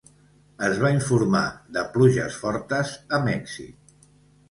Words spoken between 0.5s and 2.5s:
Es va informar de pluges